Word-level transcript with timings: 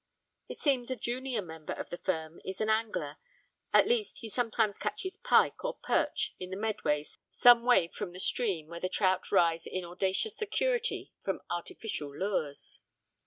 It 0.49 0.57
seems 0.59 0.89
a 0.89 0.95
junior 0.95 1.43
member 1.43 1.73
of 1.73 1.91
the 1.91 1.99
firm 1.99 2.41
is 2.43 2.59
an 2.59 2.71
angler, 2.71 3.17
at 3.71 3.87
least 3.87 4.21
he 4.21 4.29
sometimes 4.29 4.77
catches 4.79 5.15
pike 5.15 5.63
or 5.63 5.77
perch 5.77 6.33
in 6.39 6.49
the 6.49 6.57
Medway 6.57 7.05
some 7.29 7.65
way 7.67 7.87
from 7.87 8.11
the 8.11 8.19
stream 8.19 8.65
where 8.65 8.79
the 8.79 8.89
trout 8.89 9.31
rise 9.31 9.67
in 9.67 9.85
audacious 9.85 10.35
security 10.35 11.13
from 11.21 11.41
artificial 11.51 12.09
lures. 12.17 12.79